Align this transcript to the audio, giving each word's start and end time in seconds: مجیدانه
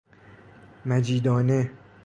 مجیدانه 0.85 1.71